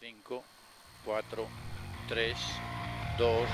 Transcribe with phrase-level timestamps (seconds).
[0.00, 0.42] 5,
[1.04, 1.44] 4,
[2.08, 2.32] 3,
[3.18, 3.44] 2, 1.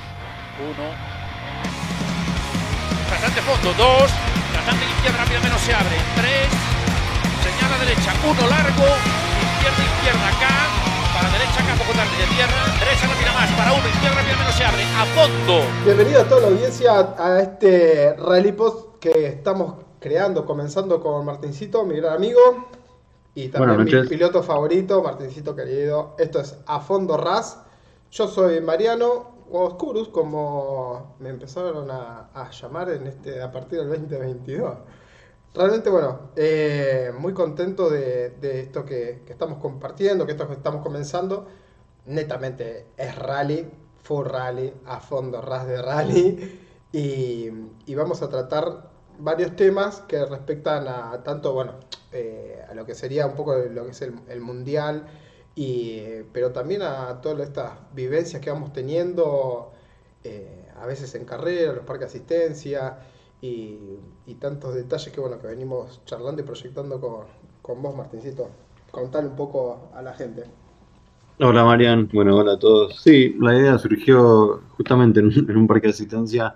[3.10, 4.10] Bastante fondo, 2.
[4.54, 5.96] Bastante izquierda rápidamente se abre.
[6.14, 6.46] 3.
[7.42, 8.86] Señala derecha, 1 largo.
[9.58, 10.54] Izquierda, izquierda acá.
[11.18, 12.78] Para derecha acá, poco tarde de tierra.
[12.78, 13.50] Derecha no tira más.
[13.50, 13.88] Para 1.
[13.88, 14.84] Izquierda rápidamente se abre.
[14.84, 15.66] A fondo.
[15.84, 21.82] Bienvenido a toda la audiencia a este Rally Post que estamos creando, comenzando con Martincito,
[21.82, 22.70] mi gran amigo.
[23.36, 26.16] Y también mi piloto favorito, Martincito querido.
[26.18, 27.58] Esto es A Fondo RAS.
[28.10, 33.90] Yo soy Mariano Oscurus, como me empezaron a, a llamar en este, a partir del
[33.90, 34.78] 2022.
[35.52, 40.54] Realmente, bueno, eh, muy contento de, de esto que, que estamos compartiendo, que esto que
[40.54, 41.46] estamos comenzando.
[42.06, 43.68] Netamente es rally,
[44.02, 46.60] full rally, a fondo ras de rally.
[46.90, 47.50] Y,
[47.84, 51.74] y vamos a tratar varios temas que respectan a tanto, bueno,
[52.12, 55.06] eh, a lo que sería un poco lo que es el, mundial,
[55.54, 56.00] y,
[56.32, 59.72] pero también a todas estas vivencias que vamos teniendo,
[60.24, 62.98] eh, a veces en carrera, los parques de asistencia
[63.40, 63.98] y,
[64.40, 67.24] tantos detalles que bueno que venimos charlando y proyectando con,
[67.62, 68.50] con vos, Martincito.
[68.90, 70.44] Contale un poco a la gente.
[71.38, 73.00] Hola Marian, bueno, hola a todos.
[73.02, 76.54] Sí, la idea surgió justamente en, en un parque de asistencia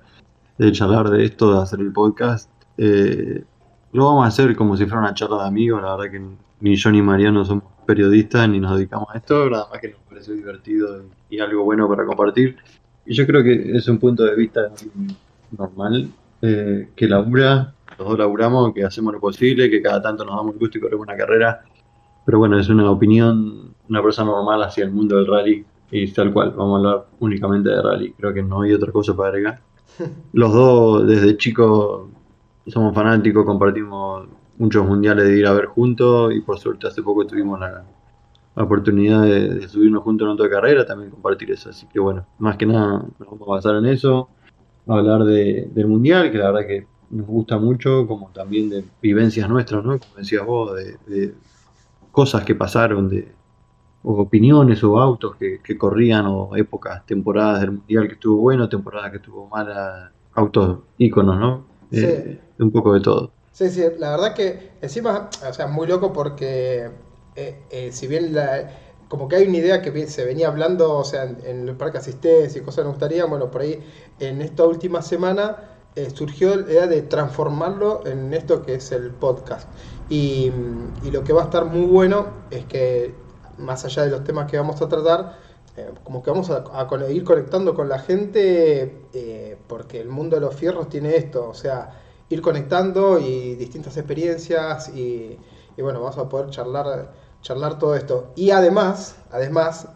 [0.64, 2.50] de charlar de esto, de hacer el podcast.
[2.76, 3.42] Eh,
[3.92, 6.22] lo vamos a hacer como si fuera una charla de amigos, la verdad que
[6.60, 10.00] ni yo ni Mariano somos periodistas ni nos dedicamos a esto, nada más que nos
[10.08, 12.56] pareció divertido y, algo bueno para compartir.
[13.06, 14.70] Y yo creo que es un punto de vista
[15.56, 16.10] normal
[16.42, 20.54] eh, que labura, los dos laburamos, que hacemos lo posible, que cada tanto nos damos
[20.54, 21.62] el gusto y corremos una carrera
[22.24, 26.32] pero bueno, es una opinión, una persona normal hacia el mundo del rally y tal
[26.32, 29.60] cual, vamos a hablar únicamente de rally, creo que no hay otra cosa para agregar.
[30.32, 32.08] Los dos desde chicos
[32.66, 37.26] somos fanáticos, compartimos muchos mundiales de ir a ver juntos y por suerte hace poco
[37.26, 37.84] tuvimos la,
[38.54, 42.56] oportunidad de, de subirnos juntos en otra carrera, también compartir eso, así que bueno, más
[42.56, 44.28] que nada nos vamos a basar en eso,
[44.86, 49.48] hablar de, del mundial, que la verdad que nos gusta mucho, como también de vivencias
[49.48, 49.98] nuestras, ¿no?
[49.98, 51.34] Como decías vos, de, de
[52.12, 53.32] cosas que pasaron, de,
[54.02, 58.68] o opiniones o autos que, que corrían, o épocas, temporadas del mundial que estuvo bueno,
[58.68, 61.66] temporadas que estuvo mala, autos íconos, ¿no?
[61.90, 62.06] Sí.
[62.06, 63.34] Eh, un poco de todo.
[63.52, 66.90] Sí, sí, la verdad que encima, o sea, muy loco porque
[67.34, 68.70] eh, eh, si bien la-
[69.08, 71.98] como que hay una idea que se venía hablando, o sea, en, en el parque
[71.98, 73.80] asistencia y cosas que nos gustaría, bueno, por ahí
[74.20, 75.66] en esta última semana
[76.14, 79.70] surgió la idea de transformarlo en esto que es el podcast.
[80.08, 80.50] Y,
[81.02, 83.19] y lo que va a estar muy bueno es que,
[83.60, 85.38] más allá de los temas que vamos a tratar,
[85.76, 86.64] eh, como que vamos a,
[87.10, 91.54] ir conectando con la gente, eh, porque el mundo de los fierros tiene esto, o
[91.54, 95.38] sea, ir conectando y distintas experiencias y,
[95.76, 97.12] y bueno, vamos a poder charlar,
[97.42, 98.32] charlar todo esto.
[98.34, 99.88] Y además, además,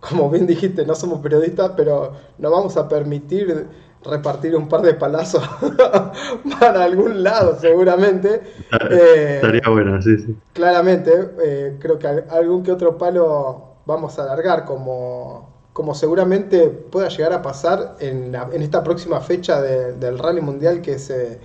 [0.00, 3.68] como bien dijiste, no somos periodistas, pero nos vamos a permitir
[4.04, 5.42] repartir un par de palazos
[6.60, 8.42] para algún lado, seguramente.
[8.90, 10.38] Eh, Estaría bueno, sí, sí.
[10.52, 11.12] Claramente,
[11.44, 17.08] eh, creo que al- algún que otro palo vamos a alargar, como, como seguramente pueda
[17.08, 21.10] llegar a pasar en, la- en esta próxima fecha de- del Rally Mundial, que es,
[21.10, 21.38] eh,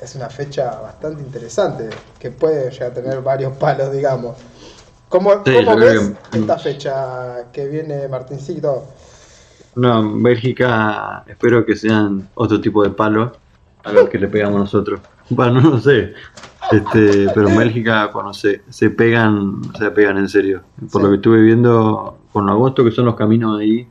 [0.00, 4.36] es una fecha bastante interesante, que puede llegar a tener varios palos, digamos.
[5.08, 8.84] ¿Cómo, Sí, cómo ves que- esta fecha que viene, Martincito?
[9.76, 13.32] No, en Bélgica espero que sean otro tipo de palos
[13.84, 15.00] a los que le pegamos nosotros.
[15.30, 16.12] Bueno, no sé.
[16.70, 20.62] Este, pero en Bélgica cuando se, se pegan, se pegan en serio.
[20.92, 21.02] Por Sí.
[21.02, 23.86] lo que estuve viendo con agosto, que son los caminos ahí,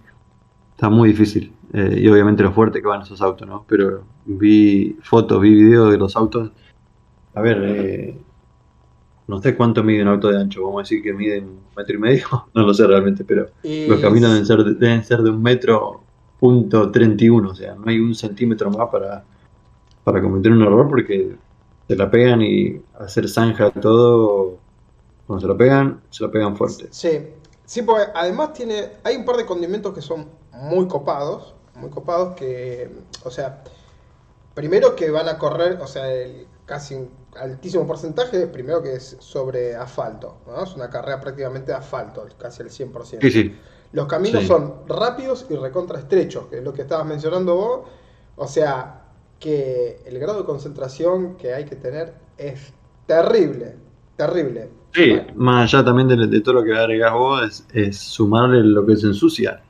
[0.75, 1.51] está muy difícil.
[1.73, 3.65] Eh, y obviamente lo fuerte que van esos autos, ¿no?
[3.67, 6.51] Pero vi fotos, vi videos de los autos.
[7.33, 8.17] A ver, eh,
[9.31, 11.95] no sé cuánto mide un auto de ancho, vamos a decir que mide un metro
[11.95, 13.51] y medio, no lo sé realmente, pero
[13.85, 16.01] los caminos deben ser, de- deben ser de un metro
[16.39, 19.25] punto 31, o sea, no hay un centímetro más para,
[20.03, 21.37] para cometer un error porque
[21.87, 24.59] se la pegan y hacer zanja todo,
[25.25, 26.87] cuando se la pegan, se la pegan fuerte.
[26.91, 27.09] Sí,
[27.65, 32.35] sí, porque además tiene, hay un par de condimentos que son muy copados, muy copados
[32.35, 32.89] que,
[33.23, 33.63] o sea,
[34.53, 39.17] primero que van a correr, o sea, el casi un altísimo porcentaje, primero que es
[39.19, 40.63] sobre asfalto, ¿no?
[40.63, 43.21] Es una carrera prácticamente de asfalto, casi el 100%.
[43.21, 43.55] Sí, sí,
[43.91, 44.47] Los caminos Sí.
[44.47, 47.89] son rápidos y recontra estrechos, que es lo que estabas mencionando vos.
[48.35, 49.01] O sea,
[49.39, 52.73] que el grado de concentración que hay que tener es
[53.05, 53.75] terrible,
[54.15, 54.69] terrible.
[54.93, 58.85] sí, más allá también de, de todo lo que agregás vos, es, es sumarle lo
[58.85, 59.61] que se ensucia.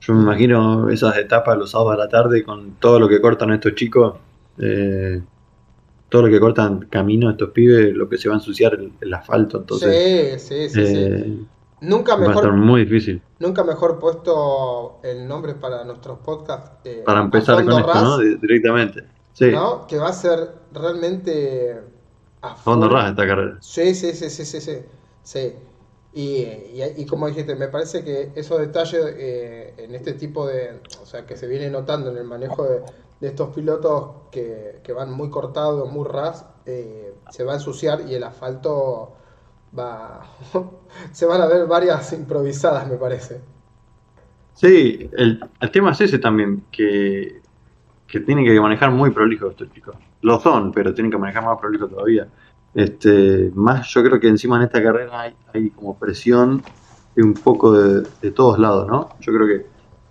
[0.00, 3.52] Yo me imagino esas etapas los sábados a la tarde con todo lo que cortan
[3.52, 4.16] estos chicos,
[4.58, 5.22] eh,
[6.14, 9.14] todo lo que cortan camino estos pibes, lo que se va a ensuciar el, el
[9.14, 11.08] asfalto, entonces sí, sí, sí, sí.
[11.08, 11.46] eh,
[11.80, 13.24] Nunca Va a estar mejor, muy difícil.
[13.38, 16.78] nunca mejor puesto el nombre para nuestros podcasts.
[16.84, 18.18] eh, Para empezar con esto, ¿no?
[18.18, 19.08] Di- Directamente.
[19.32, 19.86] Sí, ¿no?
[19.86, 21.80] Que va a ser realmente
[22.42, 23.58] a fondo ras esta carrera.
[23.60, 24.78] Sí, sí, sí, sí, sí, sí.
[25.22, 25.54] sí.
[26.12, 30.80] Y, y- y como dijiste, me parece que esos detalles eh, en este tipo de,
[31.02, 32.82] o sea, que se viene notando en el manejo de,
[33.24, 38.02] de estos pilotos que, que van muy cortados, muy ras, eh, se va a ensuciar
[38.06, 39.14] y el asfalto
[39.76, 40.26] va,
[41.12, 43.40] se van a ver varias improvisadas, me parece.
[44.52, 47.40] Sí, el, el tema es ese también, que,
[48.06, 49.96] que tienen que manejar muy prolijo estos chicos.
[50.20, 52.28] Lo son, pero tienen que manejar más prolijo todavía.
[52.74, 56.62] Este, más yo creo que encima en esta carrera hay, hay como presión
[57.16, 59.08] de un poco de, de todos lados, ¿no?
[59.20, 59.66] Yo creo que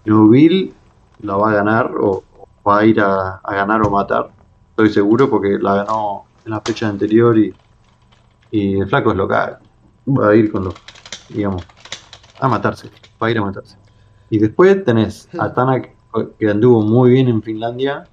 [0.05, 0.73] Neuville
[1.19, 2.23] la va a ganar o,
[2.67, 4.29] va a ir a, a ganar o matar,
[4.69, 7.53] estoy seguro, porque la ganó en la fecha anterior y,
[8.51, 9.59] y el flaco es local.
[10.07, 10.75] Va a ir con los,
[11.29, 11.63] digamos,
[12.39, 12.89] a matarse,
[13.21, 13.77] va a ir a matarse.
[14.29, 15.91] Y después tenés a Tanak,
[16.39, 18.03] que anduvo muy bien en Finlandia,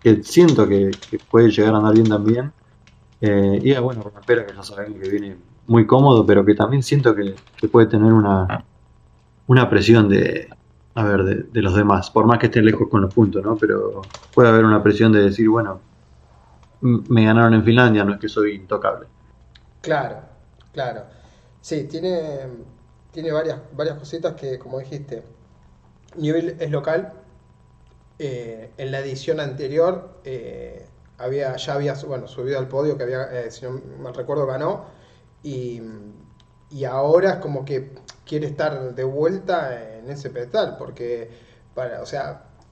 [0.00, 2.52] que siento que, que puede llegar a andar bien también.
[3.20, 5.36] Eh, y a, bueno, Rompera, que ya sabemos que viene
[5.66, 8.64] muy cómodo, pero que también siento que, que puede tener una,
[9.46, 10.48] una presión de,
[10.94, 13.56] a ver, de, de los demás, por más que esté lejos con los puntos, ¿no?
[13.56, 14.02] Pero
[14.34, 15.80] puede haber una presión de decir, bueno,
[16.80, 19.06] me ganaron en Finlandia, no es que soy intocable.
[19.80, 20.20] Claro,
[20.72, 21.04] claro.
[21.60, 22.40] Sí, tiene,
[23.12, 25.22] tiene varias, varias cositas que, como dijiste,
[26.16, 27.12] Newell es local.
[28.18, 30.86] Eh, en la edición anterior eh,
[31.18, 34.86] había, ya había bueno, subido al podio, que había, eh, si no mal recuerdo, ganó.
[35.42, 35.80] Y,
[36.70, 37.92] y ahora es como que
[38.30, 41.30] quiere estar de vuelta en ese pedestal, porque,
[41.74, 42.24] para, o sea,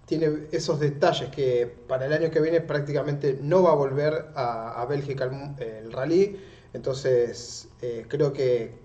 [0.07, 4.87] tiene esos detalles que para el año que viene prácticamente no va a volver a,
[4.89, 6.41] Bélgica el, mu- el rally.
[6.73, 8.79] Entonces, eh, creo que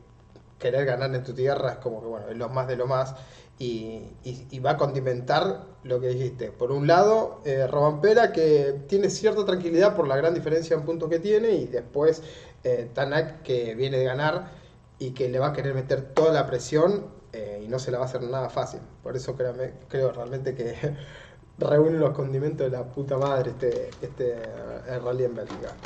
[0.60, 3.16] querer ganar en tu tierra es como que, bueno, es lo más de lo más.
[3.60, 4.12] Y,
[4.66, 6.52] va a condimentar lo que dijiste.
[6.52, 11.10] Por un lado, eh, Robampera, que tiene cierta tranquilidad por la gran diferencia en puntos
[11.10, 11.52] que tiene.
[11.52, 12.24] Y después,
[12.64, 14.63] eh, Tanak, que viene de ganar
[15.08, 17.98] y que le va a querer meter toda la presión eh, y no se la
[18.00, 18.82] va a hacer nada fácil.
[19.04, 20.76] Por eso créame- creo realmente que
[21.58, 25.78] reúne los condimentos de la puta madre este, este eh, rally en Bélgica.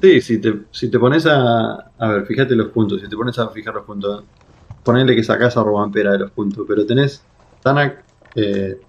[0.00, 1.74] Sí, si te, si te pones a.
[1.96, 3.00] A ver, fíjate los puntos.
[3.00, 4.26] Si te pones a fijar los puntos,
[4.82, 7.28] ponele que sacás a Robampera de los puntos, pero tenés
[7.62, 8.82] Tanak, eh,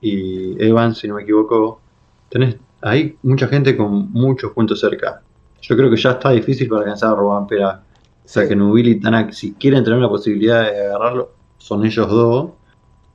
[0.00, 1.84] y Evans, si no me equivoco.
[2.28, 5.24] Tenés ahí mucha gente con muchos puntos cerca.
[5.62, 7.82] Yo creo que ya está difícil para alcanzar a Robampera.
[8.24, 12.08] O sea que Neuville y Tanak, si quieren tener la posibilidad de agarrarlo, son ellos
[12.08, 12.50] dos.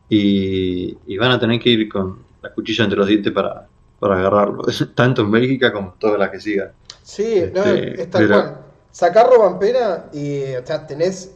[0.10, 3.68] Y, y van a tener que ir con la cuchilla entre los dientes para,
[4.00, 4.64] para agarrarlo.
[4.96, 6.72] Tanto en Bélgica como en todas las que sigan.
[7.02, 8.58] Sí, no, Este, es tal pero- cual.
[8.92, 11.36] Sacar Robampera y o sea, tenés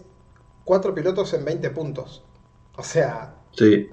[0.64, 2.24] cuatro pilotos en 20 puntos.
[2.78, 3.90] O sea, Sí,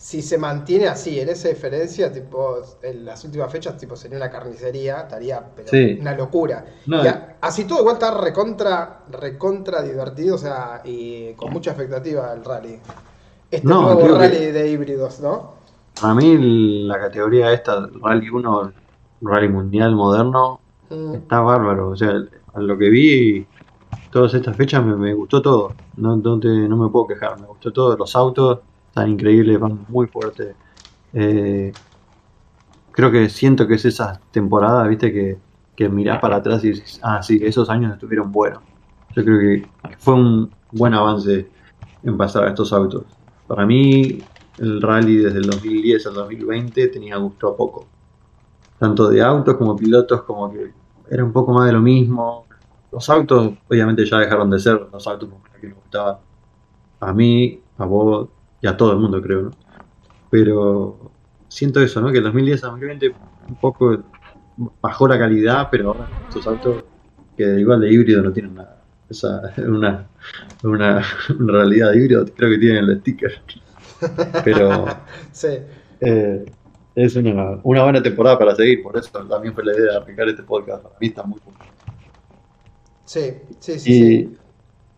[0.00, 4.30] si se mantiene así, en esa diferencia, tipo, en las últimas fechas, tipo, sería una
[4.30, 5.98] carnicería, estaría pero Sí.
[6.00, 6.64] una locura.
[6.86, 11.72] No, Y a- así todo igual está recontra, recontra divertido, o sea, y con mucha
[11.72, 12.78] expectativa el rally.
[13.50, 15.60] Este No, nuevo rally de híbridos, ¿no?
[16.00, 16.36] para mí
[16.86, 18.72] la categoría esta, Rally 1,
[19.20, 20.60] Rally Mundial moderno,
[20.90, 21.90] Mm, está bárbaro.
[21.90, 22.12] O sea,
[22.54, 23.46] a lo que vi
[24.10, 25.76] todas estas fechas me, me gustó todo.
[25.96, 27.96] No, no, te- no me puedo quejar, me gustó todo.
[27.96, 28.60] Los autos
[28.90, 30.54] están increíbles, van muy fuertes.
[31.12, 31.72] Eh,
[32.90, 35.38] creo que siento que es esa temporada, viste, que,
[35.76, 38.62] que mirás para atrás y dices, ah, sí, esos años estuvieron buenos.
[39.14, 39.68] Yo creo que
[39.98, 41.48] fue un buen avance
[42.02, 43.04] en pasar a estos autos.
[43.46, 44.18] Para mí,
[44.58, 47.86] el rally desde el 2010 al 2020 tenía gusto a poco.
[48.78, 50.72] Tanto de autos como pilotos, como que
[51.10, 52.46] era un poco más de lo mismo.
[52.90, 55.28] Los autos, obviamente, ya dejaron de ser los autos
[55.60, 56.16] que me gustaban
[57.00, 58.28] a mí, a vos
[58.60, 59.50] y a todo el mundo, creo, ¿no?
[60.30, 61.10] Pero
[61.48, 62.12] siento eso, ¿no?
[62.12, 63.14] Que el 2010 al 2020
[63.48, 63.98] un poco
[64.80, 66.84] bajó la calidad, pero ahora estos autos
[67.36, 68.82] que igual de híbrido no tienen nada.
[69.08, 70.08] Esa es una,
[70.62, 71.02] una,
[71.38, 73.32] una realidad de híbrido, creo que tienen el sticker.
[74.44, 74.86] Pero
[75.32, 75.48] sí.
[76.00, 76.44] eh,
[76.94, 80.28] es una, una buena temporada para seguir, por eso también fue la idea de arrancar
[80.28, 80.82] este podcast.
[80.82, 81.58] Para mí está muy bueno.
[83.04, 84.36] Sí, sí, sí, Y, sí.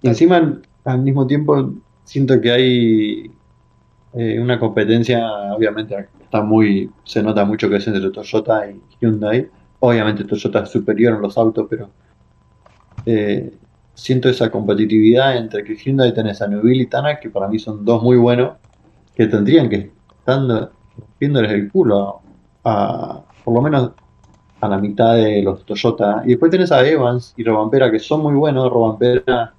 [0.02, 3.30] y encima, al mismo tiempo, siento que hay
[4.14, 9.48] eh, una competencia, obviamente está muy, se nota mucho que es entre Toyota y Hyundai.
[9.80, 11.90] Obviamente Toyota es superior en los autos, pero
[13.06, 13.52] eh,
[13.94, 17.84] siento esa competitividad entre que Hyundai tenés a Neuville y Tanak, que para mí son
[17.84, 18.52] dos muy buenos,
[19.14, 22.20] que tendrían que estar rompiéndoles el culo
[22.64, 23.92] a, por lo menos
[24.60, 26.22] a la mitad de los Toyota.
[26.24, 28.70] Y después tenés a Evans y Robampera, que son muy buenos.
[28.70, 29.54] Robampera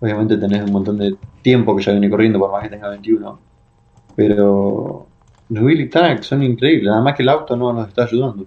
[0.00, 3.47] obviamente tenés un montón de tiempo que ya viene corriendo, por más que tenga 21.
[4.18, 5.12] Pero
[5.48, 8.46] los Billy Tanak son increíbles, nada más que el auto no nos está ayudando.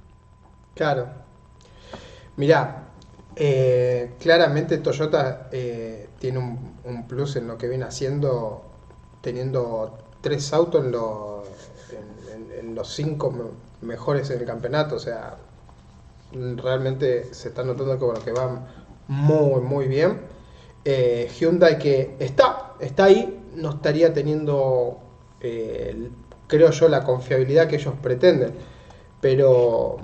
[0.75, 1.09] Claro.
[2.37, 2.87] Mirá,
[3.35, 8.63] eh, claramente Toyota eh, tiene un, plus en lo que viene haciendo,
[9.21, 11.45] teniendo tres autos en, los
[12.59, 14.95] en, los cinco me- mejores en el campeonato.
[14.95, 15.37] O sea,
[16.33, 18.65] realmente se está notando que, bueno, que van
[19.07, 20.21] muy, muy bien.
[20.85, 24.99] Eh, Hyundai que está, está ahí, no estaría teniendo,
[25.41, 26.09] eh,
[26.47, 28.53] creo yo, la confiabilidad que ellos pretenden.
[29.21, 29.97] Pero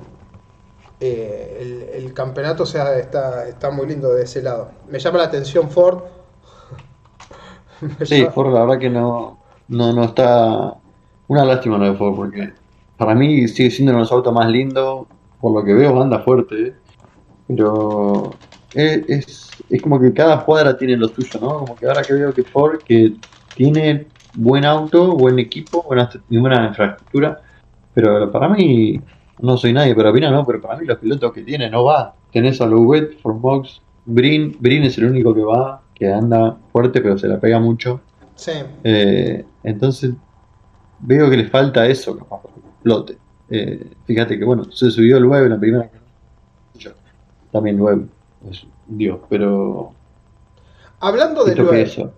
[1.00, 1.58] eh,
[1.94, 4.72] el, el campeonato o sea, está, está muy lindo de ese lado.
[4.90, 6.04] Me llama la atención Ford.
[8.04, 10.82] Sí, llama- Ford la verdad que no, no, no está...
[11.28, 12.54] Una lástima lo de Ford, porque
[12.96, 15.08] para mí sigue siendo uno de los autos más lindos,
[15.40, 16.76] por lo que veo anda fuerte, ¿eh?
[17.48, 21.60] pero es, es, es como que cada cuadra tiene lo suyo, ¿no?
[21.60, 23.18] Como que ahora que veo que Ford, que
[23.54, 27.42] tiene buen auto, buen equipo, buena, buena infraestructura,
[27.94, 29.02] pero para mí,
[29.40, 30.46] no soy nadie para opinar, ¿no?
[30.46, 32.20] Pero para mí los pilotos que tiene no va.
[32.32, 37.18] Tenés a Louvet, Formox, Brin, Brin es el único que va, que anda fuerte, pero
[37.18, 38.06] se la pega mucho.
[38.36, 38.52] Sí,
[38.84, 40.16] Eh, entonces
[41.00, 42.42] veo que le falta eso, capaz,
[42.74, 43.22] explote.
[43.50, 45.92] Eh, fíjate que bueno, se subió el 9 en la primera
[47.52, 48.08] También 9
[48.50, 49.98] es un dios, pero
[51.00, 52.14] hablando de siento que Loeb, eso.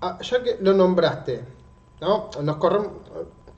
[0.00, 1.57] ah, ya que lo nombraste,
[2.00, 2.30] ¿no?
[2.42, 2.88] Nos corremos.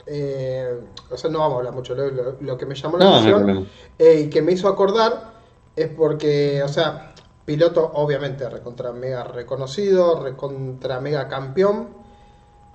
[0.06, 0.80] eh,
[1.10, 1.94] o sea, no vamos a hablar mucho.
[1.94, 3.68] Lo, lo- lo que me llamó la No, no hay atención
[3.98, 5.32] eh, y que me hizo acordar
[5.76, 11.88] es porque, o sea, piloto obviamente recontra mega reconocido, recontra mega campeón,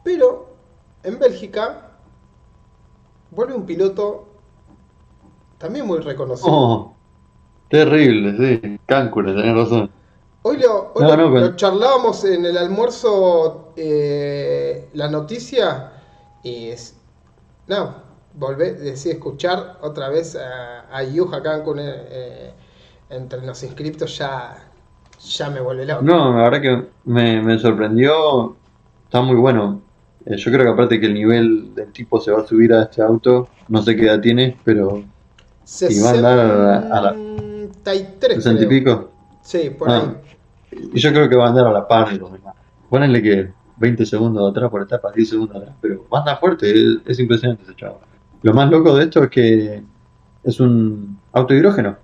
[0.04, 0.48] pero
[1.04, 1.92] en Bélgica
[3.32, 4.26] vuelve un piloto
[5.58, 6.52] también muy reconocido.
[6.54, 6.96] Oh,
[7.70, 8.78] terrible, sí.
[8.86, 9.92] Cáncura, tenés razón.
[10.48, 15.92] Hoy, lo, hoy No, lo- no, con- lo charlábamos en el almuerzo eh, la noticia
[16.44, 16.96] y es,
[17.66, 17.96] no,
[18.36, 22.54] volvé, decía escuchar otra vez a, a Yuha Cancún eh, eh,
[23.10, 24.56] entre los inscriptos ya,
[25.20, 26.04] ya me vuelve loco.
[26.04, 28.56] No, la verdad que me, me sorprendió.
[29.06, 29.82] Está muy bueno.
[30.28, 32.84] Eh, yo creo que aparte que el nivel del tipo se va a subir a
[32.84, 35.02] este auto, no sé qué edad tiene, pero
[35.90, 39.10] y va a andar a la- a la- 63 60 y pico.
[39.42, 39.96] Sí, por Ah.
[39.98, 40.35] ahí.
[40.94, 42.56] Y yo creo que va a andar a la par de los demás.
[42.90, 46.70] Pónenle que 20 segundos atrás por etapa, 10 segundos atrás, pero va a andar fuerte,
[46.72, 48.00] es, es impresionante ese chavo.
[48.42, 49.84] Lo más loco de esto es que
[50.44, 51.98] es un auto hidrógeno.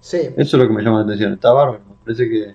[0.00, 1.32] Sí, Eso es lo que me llama la atención.
[1.32, 1.80] Está bárbaro.
[1.88, 2.54] Me parece que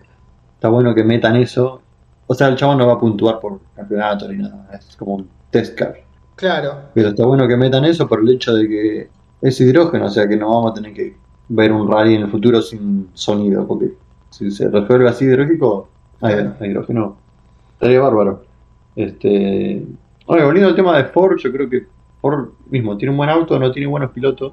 [0.56, 1.82] está bueno que metan eso.
[2.28, 4.68] O sea, el chavo no va a puntuar por campeonato ni nada.
[4.74, 5.96] Es como un test car.
[6.36, 6.90] claro.
[6.94, 9.10] Pero está bueno que metan eso por el hecho de que
[9.42, 10.06] es hidrógeno.
[10.06, 11.18] O sea, que no vamos a tener que
[11.50, 13.68] ver un rally en el futuro sin sonido.
[13.68, 13.94] Porque
[14.38, 15.88] si se resuelve así hidrógico,
[16.20, 17.18] hay, hay hidrógeno.
[17.74, 18.44] Estaría bárbaro.
[18.96, 19.82] Este.
[20.26, 21.88] Oye, volviendo al tema de Ford, yo creo que
[22.20, 24.52] Ford mismo tiene un buen auto, no tiene buenos pilotos.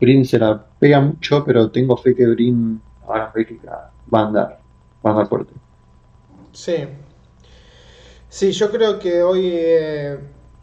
[0.00, 3.32] Brin se la pega mucho, pero tengo fe que Brin ahora
[4.14, 4.60] va a andar,
[5.04, 5.52] va a andar fuerte.
[6.52, 6.76] Sí.
[8.28, 10.18] Sí, yo creo que hoy eh,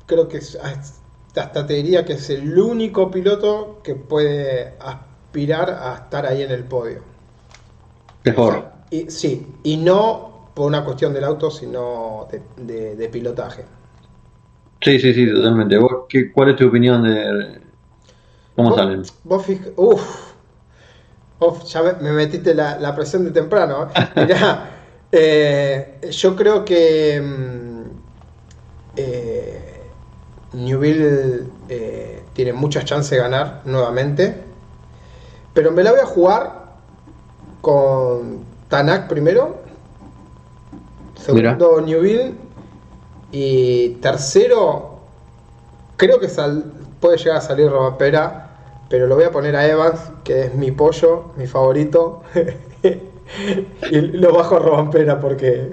[0.05, 6.25] creo que hasta te diría que es el único piloto que puede aspirar a estar
[6.25, 7.14] ahí en el podio.
[8.33, 8.63] Ford.
[8.89, 13.65] Y, sí, y no por una cuestión del auto, sino de, de- de pilotaje.
[14.81, 15.77] Sí, sí, sí, totalmente.
[15.77, 17.61] ¿Vos, qué, ¿Cuál es tu opinión de
[18.55, 19.03] cómo Vos- salen?
[19.23, 20.33] Vos fij- Uf.
[21.39, 23.83] Uf, ya me, me metiste la, la presión de temprano.
[23.83, 23.87] ¿eh?
[24.15, 24.69] Mirá,
[25.11, 27.81] eh, yo creo que mm,
[28.95, 29.91] eh,
[30.53, 34.43] Newville eh, tiene muchas chances de ganar nuevamente.
[35.53, 36.64] Pero me la voy a jugar
[37.65, 39.55] con Tanak primero.
[41.15, 42.35] Segundo Newville.
[43.31, 44.99] Y tercero,
[45.97, 48.51] creo que sal- puede llegar a salir Robapera.
[48.87, 52.21] Pero lo voy a poner a Evans, que es mi pollo, mi favorito.
[53.91, 55.71] y lo bajo a Robampera porque,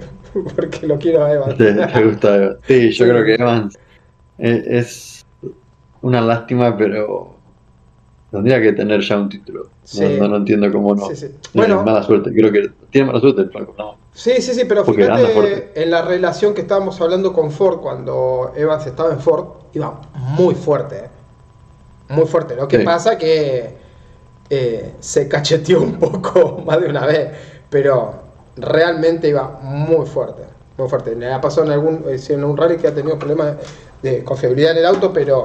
[0.56, 1.58] porque lo quiero a Evans.
[1.58, 2.58] ¿Te, te gusta Evans?
[2.66, 3.78] Sí, yo creo que Evans
[4.38, 5.26] es
[6.00, 7.36] una lástima, pero
[8.32, 9.64] tendría que tener ya un título.
[9.64, 10.16] No, Sí.
[10.18, 11.08] no, no entiendo cómo no.
[11.08, 11.26] Sí, sí.
[11.52, 11.84] Bueno.
[11.84, 13.50] mala suerte, creo que tiene mala suerte el.
[13.78, 13.96] No.
[14.14, 18.52] Sí, sí, sí, pero Porque fíjate en la relación que estábamos hablando con Ford cuando
[18.56, 21.08] Evans estaba en Ford, iba muy fuerte, ¿eh?
[22.08, 22.56] muy fuerte.
[22.56, 23.74] Lo que pasa que
[24.50, 27.30] eh, se cacheteó un poco más de una vez,
[27.70, 28.14] pero
[28.56, 30.42] realmente iba muy fuerte,
[30.78, 31.14] muy fuerte.
[31.16, 33.56] Le ha pasado en algún eh, en un rally que ha tenido problemas
[34.02, 35.44] de confiabilidad en el auto, pero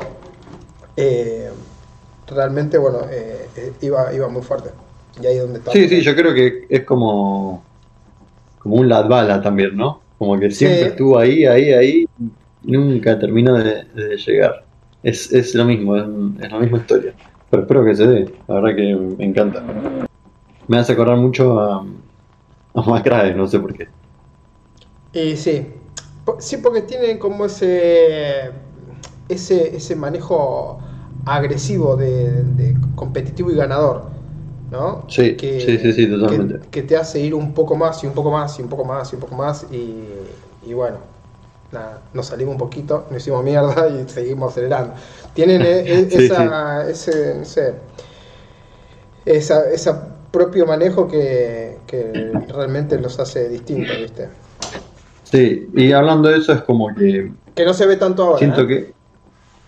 [0.97, 1.49] eh,
[2.27, 4.71] realmente, bueno, eh, eh, iba, iba muy fuerte.
[5.21, 5.71] Y ahí es donde está.
[5.71, 7.69] Sí, sí, yo creo que es como,
[8.59, 10.07] como un Latvala también, ¿no?
[10.17, 10.89] Como que siempre Sí.
[10.89, 12.05] estuvo ahí, ahí, ahí,
[12.61, 14.67] nunca terminó de, de llegar.
[15.03, 16.03] Es, es lo mismo, es,
[16.43, 17.15] es la misma historia.
[17.49, 19.69] Pero espero que se dé, la verdad que me encanta.
[20.67, 21.79] Me hace acordar mucho a,
[22.75, 23.89] a McRae, no sé por qué.
[25.13, 25.65] Y sí,
[26.25, 28.51] Po- sí porque tienen como ese,
[29.29, 30.79] ese, ese manejo
[31.27, 34.09] agresivo de, de competitivo y ganador,
[34.71, 35.07] ¿no?
[35.07, 36.61] Sí, sí, sí, sí, totalmente.
[36.61, 38.85] Que, que te hace ir un poco más y un poco más y un poco
[38.85, 40.09] más y un poco más y,
[40.63, 40.99] y bueno,
[41.71, 44.95] nada, nos salimos un poquito, nos hicimos mierda y seguimos acelerando.
[45.33, 47.75] Tienen e- e- Sí, esa, ese, no sé,
[49.25, 54.29] esa, esa propio manejo que, que realmente los hace distintos, ¿viste?
[55.23, 58.39] Sí, y hablando de eso es como que Que no se ve tanto ahora.
[58.39, 58.67] siento ¿eh?
[58.67, 58.96] que...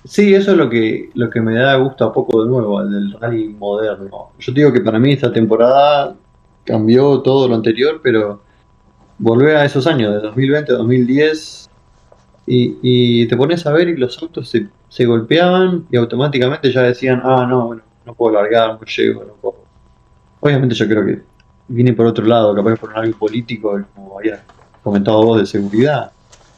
[0.05, 2.91] Sí, eso es lo que, lo que me da gusto a poco de nuevo, el
[2.91, 4.31] del rally moderno.
[4.39, 6.15] Yo digo que para mí esta temporada
[6.63, 8.41] cambió todo lo anterior, pero
[9.17, 11.69] volvé a esos años, de 2020 a 2010,
[12.47, 16.81] y, y te pones a ver y los autos se, se golpeaban y automáticamente ya
[16.81, 19.55] decían, ah, no, bueno, no puedo largar, no llego, no puedo.
[20.39, 21.21] Obviamente yo creo que
[21.67, 24.39] viene por otro lado, capaz por algo político, como habías
[24.81, 26.11] comentado vos, de seguridad.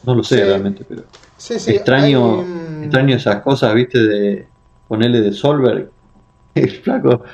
[0.04, 0.42] No lo sé Sí.
[0.44, 1.02] realmente, pero
[1.42, 4.46] Sí, sí, extraño, hay, extraño esas cosas, viste, de
[4.86, 5.90] ponerle de Solberg.
[6.54, 7.24] El flaco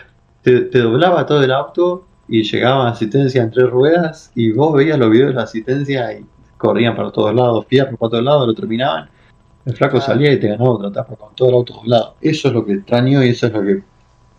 [0.41, 4.99] te, te doblaba todo el auto y llegaba asistencia en tres ruedas y vos veías
[4.99, 6.25] los videos de la asistencia y
[6.57, 9.11] corrían para todos lados, fierro para todos lados, lo terminaban.
[9.67, 12.15] El flaco salía y te ganaba otra etapa con todo el auto doblado.
[12.23, 13.83] Eso es lo que extraño y eso es lo que,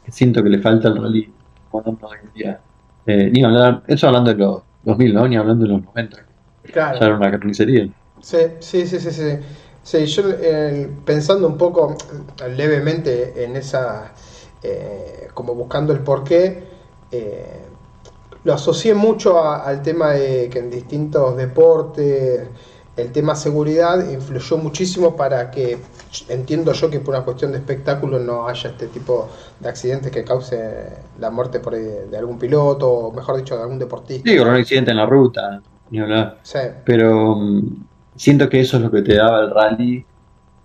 [0.08, 1.32] siento que le falta al rally
[1.72, 2.60] moderno hoy en día.
[3.06, 5.28] Eh, ni hablar, eso hablando de los 2000, ¿no?
[5.28, 6.18] Ni hablando de los 90,
[6.64, 7.00] que Claro.
[7.00, 7.88] ya era una carnicería.
[8.22, 9.38] Sí, sí, sí, sí, sí.
[9.82, 11.96] Sí, yo eh, pensando un poco
[12.44, 14.14] eh, levemente en esa,
[14.62, 16.64] eh, como buscando el porqué,
[17.12, 17.66] eh,
[18.44, 22.48] lo asocié mucho a- al tema de que en distintos deportes
[22.98, 25.78] el tema seguridad influyó muchísimo para que,
[26.28, 29.30] entiendo yo que por una cuestión de espectáculo no haya este tipo
[29.60, 30.58] de accidentes que cause
[31.18, 34.30] la muerte por, ahí de, algún piloto, o mejor dicho, de algún deportista.
[34.30, 36.40] Sí, con un accidente en la ruta, ni hablar.
[36.44, 37.38] Sí, Pero
[38.20, 40.06] siento que eso es lo que te daba el rally,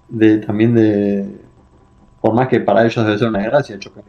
[0.08, 1.40] de también de,
[2.20, 4.02] por más que para ellos debe ser una desgracia chocar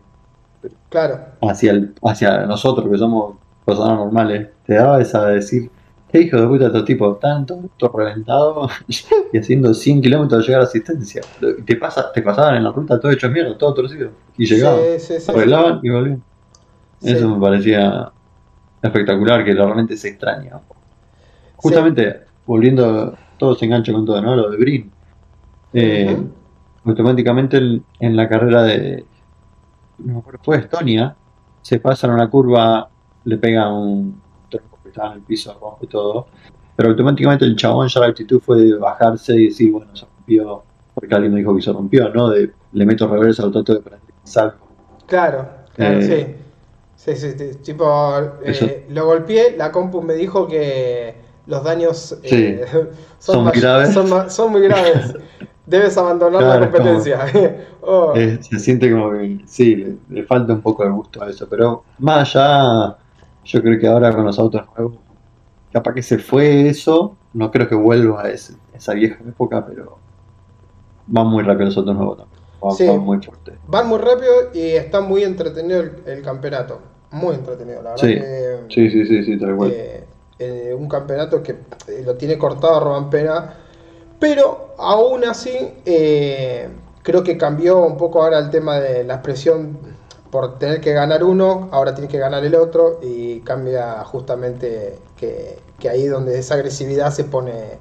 [0.89, 1.19] claro.
[1.41, 5.69] hacia, el, hacia nosotros que somos personas normales, te daba esa de decir,
[6.12, 8.67] qué hijo de puta estos tipos, tanto auto reventado
[9.34, 11.21] y haciendo 100 kilómetros de llegar a asistencia.
[11.39, 14.79] Y Te, pasa, te pasaban en la ruta todo hecho mierda, todo torcido, y llegaban,
[14.97, 16.23] Sí, sí, sí, arreglaban y volvían.
[17.01, 18.12] Eso me parecía
[18.81, 20.60] espectacular, que realmente se extraña.
[21.58, 24.36] Justamente, volviendo, todo se engancha con todo, ¿no?
[24.36, 24.91] Lo de Brin.
[25.74, 26.17] Eh.
[26.86, 29.06] Automáticamente en, en la carrera de,
[29.98, 31.15] no me acuerdo, fue Estonia,
[31.62, 32.89] se pasan una curva,
[33.24, 36.28] le pega un tronco que estaba en el piso, rompe todo,
[36.76, 40.63] pero automáticamente el chabón ya la actitud fue de bajarse y decir, bueno, se rompió,
[40.93, 42.30] porque alguien me dijo que se rompió, ¿no?
[42.30, 44.67] De le meto reversa al trato de prender, salgo.
[45.08, 46.36] Claro, claro, Eh, sí.
[46.95, 47.86] Sí, sí, sí, Tipo,
[48.43, 52.65] eh, lo golpeé, la compu me dijo que los daños eh,
[53.19, 53.93] Son muy may- graves.
[53.93, 55.13] Son, son muy graves.
[55.65, 57.65] Debes abandonar Claro, la como- competencia.
[57.88, 61.29] Oh, Eh, se siente como que sí, le, le falta un poco de gusto a
[61.29, 62.97] eso, pero más allá,
[63.43, 64.95] yo creo que ahora con los autos nuevos,
[65.71, 69.99] capaz que se fue eso, no creo que vuelva a ese- esa vieja época, pero
[71.05, 72.88] van muy rápido los autos nuevos también, van, Sí.
[72.88, 73.53] van muy fuerte.
[73.67, 76.79] Van muy rápido y está muy entretenido el, el campeonato.
[77.12, 79.71] Muy entretenido, la verdad Sí, que Sí, sí, sí, sí, tal cual.
[79.73, 80.03] eh,
[80.39, 81.52] eh, un campeonato que
[81.88, 83.54] eh, lo tiene cortado Roban Pena,
[84.19, 86.69] pero aún así eh,
[87.04, 89.78] creo que cambió un poco ahora el tema de la presión
[90.32, 95.60] por tener que ganar uno, ahora tiene que ganar el otro y cambia justamente que,
[95.80, 97.80] que ahí donde esa agresividad se pone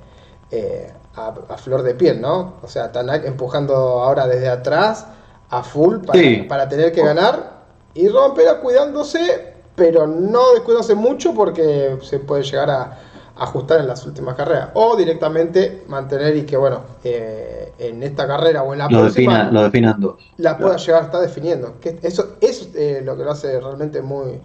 [0.52, 2.54] eh, a, a flor de piel, ¿no?
[2.62, 5.06] O sea, Tanak empujando ahora desde atrás
[5.50, 6.46] a full para, Sí.
[6.48, 7.64] para tener que ganar
[7.94, 12.98] y Roban Pena cuidándose, pero no descuidándose mucho porque se puede llegar a
[13.36, 18.62] ajustar en las últimas carreras o directamente mantener y que bueno eh, en esta carrera
[18.62, 20.14] o en la Lo, próxima defina, lo definan dos.
[20.36, 21.74] la pueda llegar a estar definiendo.
[21.80, 24.38] Que eso eso es eh, lo que lo hace realmente muy,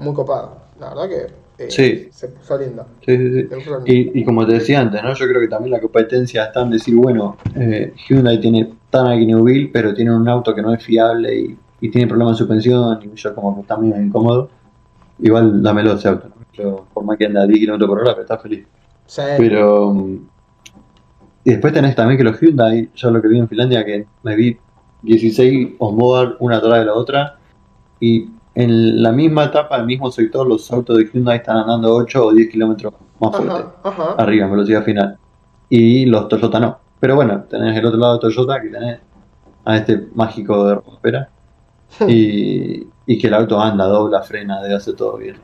[0.00, 0.56] muy copado.
[0.80, 1.26] La verdad que
[1.64, 2.08] eh, Sí.
[2.10, 2.84] se puso lindo.
[3.06, 3.48] Sí, sí.
[3.86, 5.14] Y, y como te decía antes, ¿no?
[5.14, 9.26] yo creo que también la competencia está en decir, bueno, eh, Hyundai tiene Tanak y
[9.26, 12.98] Newville, pero tiene un auto que no es fiable y, y tiene problemas de suspensión
[13.04, 14.48] y yo como que está medio incómodo.
[15.18, 16.46] Igual dámelo ese auto, ¿no?
[16.52, 18.66] Yo, por más que anda a 10 km por hora, pero está feliz.
[19.06, 19.22] Sí.
[19.38, 19.92] Pero...
[19.94, 20.28] mm,
[21.44, 24.34] Y después tenés también que los Hyundai, yo lo que vi en Finlandia, que me
[24.36, 24.58] vi
[25.02, 27.38] 16 onboard una atrás de la otra,
[28.00, 31.94] y en la misma etapa, en el mismo sector, los autos de Hyundai están andando
[31.94, 33.54] 8 o 10 kilómetros más fuerte.
[33.54, 34.14] Ajá, ajá.
[34.18, 35.18] arriba en velocidad final.
[35.68, 36.78] Y los Toyota no.
[37.00, 39.00] Pero bueno, tenés el otro lado de Toyota que tenés
[39.64, 41.28] a este mágico de rompera
[42.06, 45.42] y, y que el auto anda, dobla, frena, debe hacer todo bien.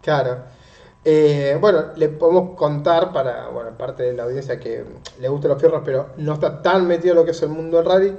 [0.00, 0.44] Claro.
[1.04, 4.84] Eh, bueno, le podemos contar para, bueno, parte de la audiencia que
[5.18, 7.76] le gustan los fierros, pero no está tan metido en lo que es el mundo
[7.78, 8.16] del rally.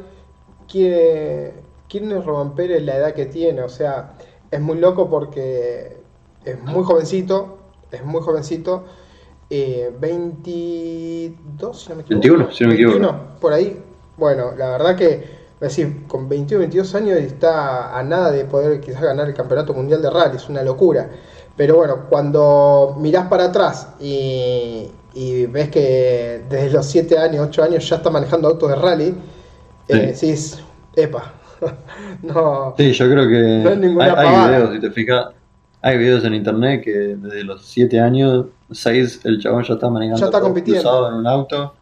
[0.67, 1.53] ¿Quién,
[1.89, 3.61] quién es Román Pérez la edad que tiene?
[3.61, 4.17] O sea,
[4.51, 6.03] es muy loco porque
[6.45, 7.59] es muy jovencito,
[7.91, 8.85] es muy jovencito.
[9.49, 12.27] eh, 22, si no me equivoco.
[12.27, 12.99] 21, si no me equivoco.
[12.99, 13.83] 21, por ahí.
[14.17, 18.79] Bueno, la verdad que, es decir, con 21, 22 años está a nada de poder
[18.79, 21.09] quizás ganar el campeonato mundial de rally, es una locura.
[21.55, 27.63] Pero bueno, cuando mirás para atrás y, y ves que desde los 7 años, 8
[27.63, 29.15] años ya está manejando autos de rally,
[29.87, 30.59] eh, decís,
[30.95, 31.33] epa,
[32.21, 35.25] no, Sí, yo creo que No hay, hay videos, si te fijas,
[35.81, 40.19] hay videos en internet que desde los 7 años, 6, el chabón ya está manejando
[40.19, 41.07] Ya está compitiendo.
[41.09, 41.73] en un auto.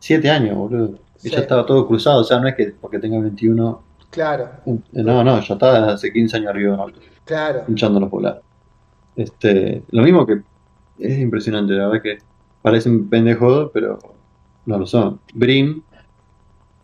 [0.00, 0.98] 7 años, boludo.
[1.22, 1.30] Y Sí.
[1.30, 4.50] ya estaba todo cruzado, o sea, no es que porque tenga 21, claro,
[4.92, 6.92] no, no, ya está hace 15 años arriba de
[7.24, 8.40] claro, hinchándolos volar.
[9.16, 10.42] Este, lo mismo que
[10.98, 12.18] es impresionante, la verdad que
[12.62, 13.98] parecen pendejos, pero
[14.66, 15.20] no lo son.
[15.34, 15.82] Brim,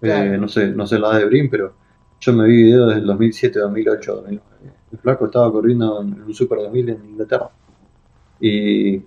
[0.03, 1.75] eh, no sé, no sé la edad de Brim, pero
[2.20, 4.44] yo me vi videos del 2007, 2008, 2009.
[4.92, 7.51] El flaco estaba corriendo en un Super 2000 en Inglaterra.
[8.40, 8.99] Y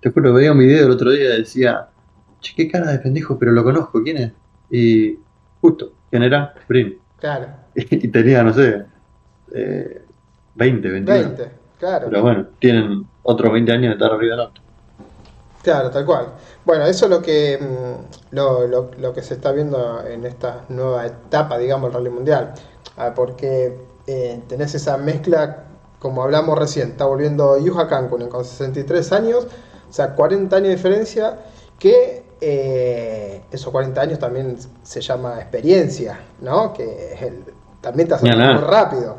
[0.00, 1.88] te juro, veía un video el otro día y decía,
[2.40, 4.32] che, qué cara de pendejo, pero lo conozco, ¿quién es?
[4.68, 5.26] Y
[5.60, 6.54] justo, ¿quién era?
[6.68, 7.00] Brim.
[7.18, 8.86] claro, Y tenía, no sé,
[9.54, 10.06] eh,
[10.54, 11.30] 20, 21.
[11.30, 12.06] 20, claro.
[12.10, 14.62] Pero bueno, tienen otros 20 años de estar arriba del auto.
[15.62, 16.34] Claro, tal cual.
[16.64, 20.64] Bueno, eso es lo que mm, lo, lo- lo que se está viendo en esta
[20.68, 22.54] nueva etapa, digamos, del Rally Mundial.
[22.96, 23.76] Ah, porque
[24.06, 25.64] eh, tenés esa mezcla,
[25.98, 29.46] como hablamos recién, está volviendo Yuha Kankunen con 63 años,
[29.88, 31.38] o sea, 40 años de diferencia,
[31.78, 36.72] que eh, esos 40 años también se llama experiencia, ¿no?
[36.72, 37.44] Que es el-
[37.80, 39.16] también te hace muy rápido.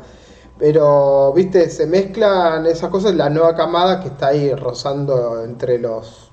[0.58, 6.30] Pero, viste, se mezclan esas cosas, la nueva camada que está ahí rozando entre los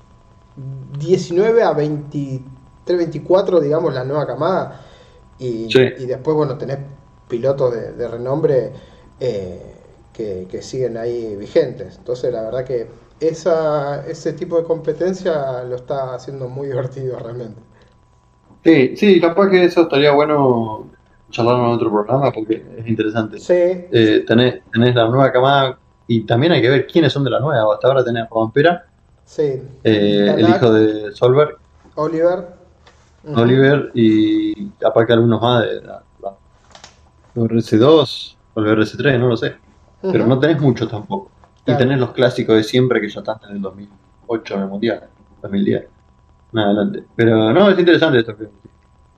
[0.98, 4.80] 19 a 23, 24, digamos, la nueva camada.
[5.38, 5.80] Y, Sí.
[5.98, 6.78] y después, bueno, tenés
[7.28, 8.72] pilotos de, de renombre
[9.20, 9.74] eh,
[10.12, 11.96] que, que siguen ahí vigentes.
[11.98, 12.86] Entonces, la verdad que
[13.20, 17.60] esa, ese tipo de competencia lo está haciendo muy divertido realmente.
[18.64, 20.90] Sí, sí, capaz que eso estaría bueno
[21.30, 23.38] charlarlo en otro programa porque es interesante.
[23.38, 27.30] Sí, Eh, tenés, tenés la nueva camada y también hay que ver quiénes son de
[27.30, 27.74] la nueva.
[27.74, 28.86] Hasta ahora tenés a Rompera,
[29.24, 29.62] sí.
[29.84, 31.58] eh, el hijo de Solberg,
[31.96, 32.56] Oliver.
[33.34, 36.38] Oliver y capaz que algunos más de la, la
[37.34, 39.56] RC2 o el RC3, no lo sé.
[40.10, 41.37] Pero no tenés muchos tampoco.
[41.72, 45.08] Y tenés los clásicos de siempre que ya están en el 2008 en el Mundial,
[45.42, 45.86] 2010.
[46.52, 47.04] Más adelante.
[47.14, 48.36] Pero no, es interesante esto.
[48.36, 48.48] que-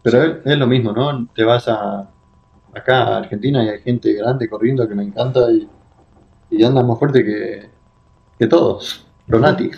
[0.03, 1.27] Pero es, es lo mismo, ¿no?
[1.35, 2.09] Te vas a
[2.73, 5.69] acá a Argentina y hay gente grande corriendo que me encanta y,
[6.51, 7.69] y andan más fuerte que,
[8.39, 9.07] que todos.
[9.27, 9.71] Pronati.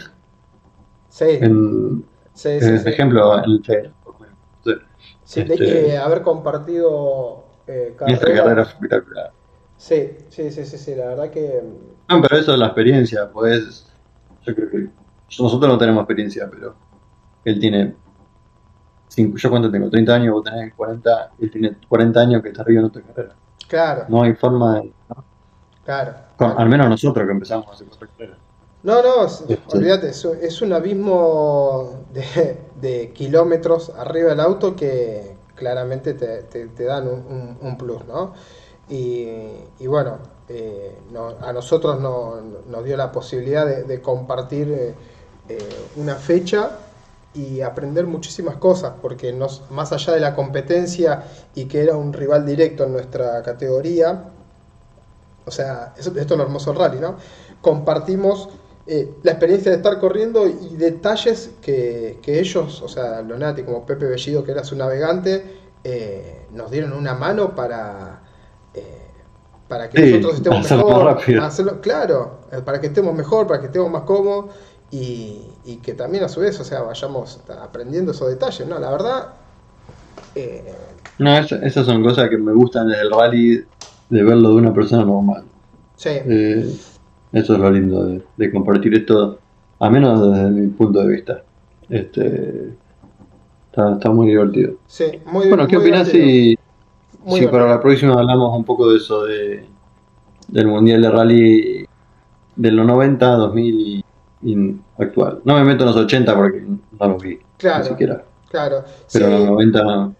[1.08, 2.88] Sí, En, sí, sí, en sí.
[2.88, 3.92] ejemplo, en el ejemplo.
[4.64, 4.72] Sí.
[5.24, 8.42] Sí, de- este- eh, haber compartido eh, Y esta carrera.
[8.44, 9.32] carrera espectacular.
[9.82, 11.60] Sí, sí, sí, sí, sí, la verdad que
[12.08, 13.84] No, pero eso es la experiencia, pues
[14.42, 14.88] yo creo que
[15.40, 16.76] nosotros no tenemos experiencia, pero
[17.44, 17.96] él tiene
[19.08, 22.62] cinco, yo cuánto tengo, 30 años, vos tenés 40, él tiene 40 años que está
[22.62, 23.34] arriba en otra carrera.
[23.68, 25.24] claro, No hay forma de, ¿no?
[25.84, 26.14] claro.
[26.38, 28.38] Al menos nosotros que empezamos hace cuatro carreras.
[28.84, 34.40] No, no, es- Este- olvídate, es, un- es un abismo de, de kilómetros arriba del
[34.40, 38.32] auto que claramente te, te- te dan un, un- un plus, ¿no?
[38.88, 40.18] Y, bueno,
[40.48, 41.02] eh,
[41.40, 44.96] a nosotros no- nos dio la posibilidad de, compartir eh,
[45.48, 46.78] eh, una fecha
[47.32, 52.12] y aprender muchísimas cosas, porque nos, más allá de la competencia y que era un
[52.12, 54.32] rival directo en nuestra categoría,
[55.44, 57.16] o sea, esto es lo hermoso rally, ¿no?
[57.60, 58.48] Compartimos
[59.22, 64.06] la experiencia de estar corriendo y detalles que, que ellos, o sea, Lonati como Pepe
[64.06, 65.72] Bellido, que era su navegante,
[66.50, 68.21] nos dieron una mano para,
[68.74, 68.98] eh,
[69.68, 71.04] para que Sí, nosotros estemos mejor.
[71.04, 71.42] rápido.
[71.42, 74.54] hacerlo- claro, eh, para que estemos mejor, para que estemos más cómodos
[74.90, 78.78] y, y que también a su vez, o sea, vayamos aprendiendo esos detalles, ¿no?
[78.78, 79.28] La verdad,
[80.34, 80.74] eh,
[81.18, 83.56] No, esas son cosas que me gustan del rally,
[84.08, 85.44] de verlo de una persona normal.
[85.96, 86.66] sí, Eh,
[87.32, 89.40] eso es lo lindo de, de compartir esto,
[89.78, 91.42] a menos desde mi punto de vista.
[91.88, 92.78] Este,
[93.70, 94.74] está, está muy divertido.
[94.86, 96.56] sí, muy Bueno, ¿qué muy opinas si,
[97.24, 99.66] Muy si para la próxima hablamos un poco de eso, de,
[100.48, 101.86] del Mundial de Rally
[102.56, 104.04] de los 90, 2000
[104.42, 105.40] y, actual.
[105.44, 107.38] No me meto en los 80 porque no lo vi.
[107.58, 107.84] Claro.
[107.84, 108.24] Ni siquiera.
[108.50, 108.84] Claro.
[109.12, 110.10] Pero Sí, los 90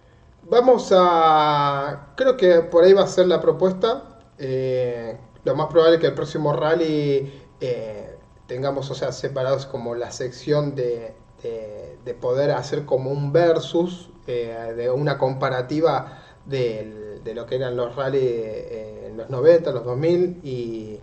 [0.49, 2.07] Vamos a.
[2.15, 4.03] Creo que por ahí va a ser la propuesta.
[4.37, 8.15] Eh, lo más probable es que el próximo rally eh,
[8.47, 14.09] tengamos, o sea, separados como la sección de, de- de poder hacer como un versus,
[14.27, 19.71] eh, de una comparativa del- de lo que eran los rally eh, en los 90,
[19.71, 20.99] los 2000 y,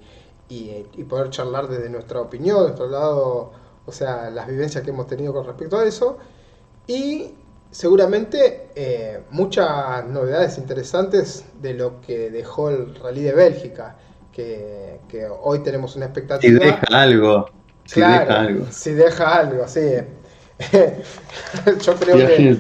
[0.49, 3.53] y, y poder charlar desde nuestra opinión, nuestro lado,
[3.87, 6.19] o sea, las vivencias que hemos tenido con respecto a eso.
[6.87, 7.35] Y
[7.71, 13.97] seguramente eh, muchas novedades interesantes de lo que dejó el Rally de Bélgica,
[14.33, 16.07] que, que hoy tenemos una
[16.41, 16.59] si expectativa.
[16.59, 17.47] deja algo.
[17.85, 18.67] Si Claro, deja algo.
[18.71, 19.81] Si deja algo, sí.
[21.83, 22.57] Yo creo Si que,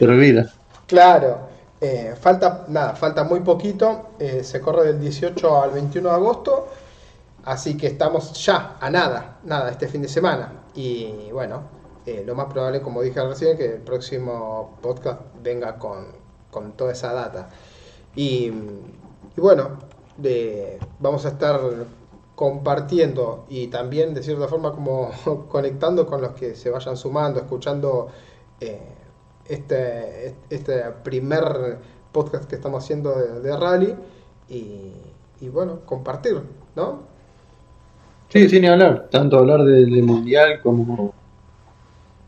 [0.86, 1.48] claro,
[1.80, 4.10] eh, falta, nada, falta muy poquito.
[4.18, 6.68] eh, se corre del 18 al 21 de agosto.
[7.44, 10.64] Así que estamos ya a nada, nada, este fin de semana.
[10.74, 11.62] Y bueno,
[12.06, 16.06] eh, lo más probable, como dije recién, que el próximo podcast venga con,
[16.50, 17.48] con toda esa data.
[18.14, 18.46] Y,
[19.36, 19.78] y bueno,
[20.98, 21.60] vamos a estar
[22.34, 25.10] compartiendo y también de cierta forma como
[25.50, 28.08] conectando con los que se vayan sumando, escuchando
[29.50, 31.78] este, este primer
[32.12, 33.94] podcast que estamos haciendo de, de rally
[34.48, 34.92] y,
[35.40, 36.40] y bueno, compartir,
[36.76, 37.10] ¿no?
[38.28, 39.08] Sí, sin hablar.
[39.10, 41.12] Tanto hablar del del mundial como.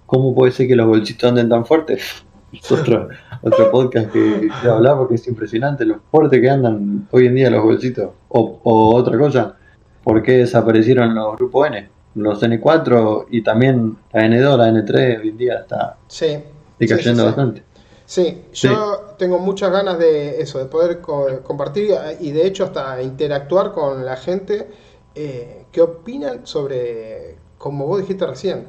[0.06, 2.24] ¿Cómo puede ser que los bolsitos anden tan fuertes?
[2.52, 3.08] Es otro,
[3.40, 7.50] otro podcast que quiero hablar porque es impresionante lo fuerte que andan hoy en día
[7.50, 8.10] los bolsitos.
[8.28, 9.56] O, o otra cosa,
[10.02, 11.88] ¿por qué desaparecieron los grupos N?
[12.16, 16.36] Los N4 y también la N2, la N3 hoy en día está Sí.
[16.78, 17.14] Sí, sí.
[17.24, 17.64] bastante.
[18.06, 23.02] Sí, yo tengo muchas ganas de eso, de poder co- compartir y de hecho hasta
[23.02, 24.70] interactuar con la gente
[25.14, 28.66] eh, que opinan sobre, como vos dijiste recién,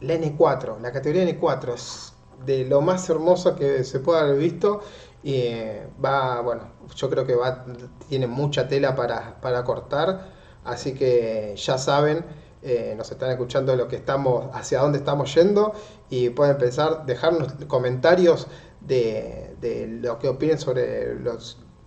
[0.00, 2.14] la N4, la categoría N4 es
[2.46, 4.80] de lo más hermoso que se puede haber visto
[5.22, 6.62] y eh, va, bueno,
[6.96, 7.64] yo creo que va,
[8.08, 10.32] tiene mucha tela para, para cortar,
[10.64, 12.24] así que ya saben,
[12.62, 15.72] eh, nos están escuchando lo que estamos, hacia dónde estamos yendo
[16.10, 18.48] y pueden pensar, dejarnos comentarios
[18.80, 21.16] de, de lo que opinen sobre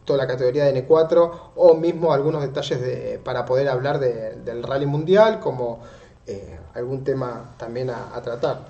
[0.05, 4.63] toda la categoría de N4 o mismo algunos detalles de, para poder hablar de- del
[4.63, 5.81] rally mundial como
[6.25, 8.65] eh, algún tema también a, a tratar.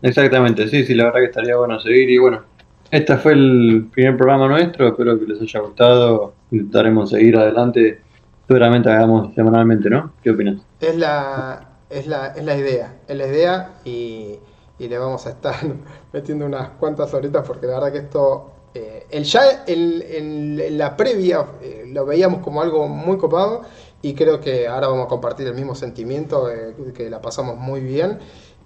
[0.00, 2.08] Exactamente, sí, sí, la verdad que estaría bueno seguir.
[2.10, 2.46] Y bueno,
[2.90, 6.38] este fue el primer programa nuestro, espero que les haya gustado.
[6.50, 8.04] Intentaremos seguir adelante.
[8.48, 10.16] Seguramente hagamos semanalmente, ¿no?
[10.20, 10.66] ¿Qué opinas?
[10.80, 14.38] Es la, es la, es la idea, es la idea y,
[14.78, 15.54] y le vamos a estar
[16.12, 20.96] metiendo unas cuantas horitas porque la verdad que esto, eh, el ya el- en, la
[20.96, 23.62] previa eh, lo veíamos como algo muy copado
[24.02, 27.80] y creo que ahora vamos a compartir el mismo sentimiento, eh, que la pasamos muy
[27.80, 28.18] bien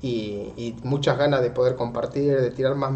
[0.03, 2.92] y, y muchas ganas de poder compartir, de tirar más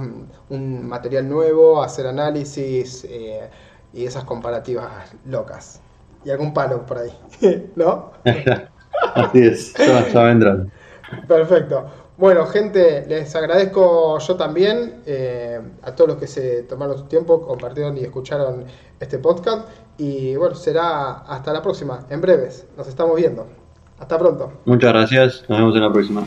[0.51, 3.49] un material nuevo, hacer análisis eh,
[3.95, 5.81] y esas comparativas locas.
[6.27, 7.13] Y algún palo por ahí,
[7.77, 8.11] ¿no?
[9.15, 10.73] Así es, ya, ya vendrán.
[11.29, 11.87] Perfecto.
[12.19, 17.47] Bueno, gente, les agradezco yo también eh, a todos los que se tomaron su tiempo,
[17.47, 18.65] compartieron y escucharon
[18.99, 19.69] este podcast.
[19.99, 22.67] Y bueno, será hasta la próxima, en breves.
[22.77, 23.47] Nos estamos viendo.
[24.01, 24.53] Hasta pronto.
[24.65, 26.27] Muchas gracias, nos vemos en la próxima.